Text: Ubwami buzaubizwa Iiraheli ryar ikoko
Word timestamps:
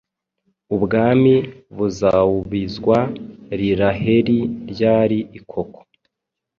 Ubwami 0.75 1.33
buzaubizwa 1.75 2.97
Iiraheli 3.55 4.39
ryar 4.71 5.11
ikoko 5.39 5.79